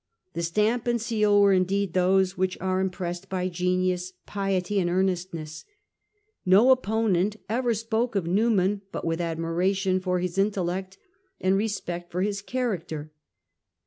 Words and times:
The 0.33 0.41
stamp 0.41 0.87
and 0.87 0.99
seal 0.99 1.39
were 1.39 1.53
indeed, 1.53 1.93
those 1.93 2.35
which 2.35 2.57
are 2.59 2.79
impressed 2.79 3.29
by 3.29 3.49
genius, 3.49 4.13
piety 4.25 4.79
and 4.79 4.89
earnestness. 4.89 5.63
No 6.43 6.71
opponent 6.71 7.35
ever 7.47 7.75
spoke 7.75 8.15
of 8.15 8.25
Newman 8.25 8.81
but 8.91 9.05
with 9.05 9.21
admiration 9.21 9.99
for 9.99 10.17
his 10.17 10.39
intellect 10.39 10.97
and 11.39 11.55
respect 11.55 12.11
for 12.11 12.23
his 12.23 12.41
character. 12.41 13.11